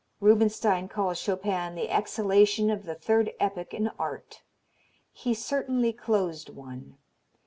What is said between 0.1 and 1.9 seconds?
Rubinstein calls Chopin